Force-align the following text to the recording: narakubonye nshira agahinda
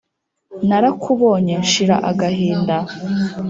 narakubonye 0.67 1.53
nshira 1.63 1.95
agahinda 2.09 2.77